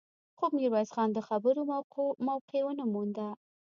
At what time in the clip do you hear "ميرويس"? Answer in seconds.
0.57-0.89